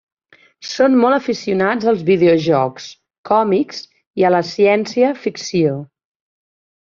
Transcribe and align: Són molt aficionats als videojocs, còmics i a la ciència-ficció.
Són 0.67 0.93
molt 1.01 1.17
aficionats 1.17 1.89
als 1.91 1.99
videojocs, 2.07 2.87
còmics 3.31 3.83
i 4.21 4.27
a 4.29 4.33
la 4.37 4.41
ciència-ficció. 4.53 5.77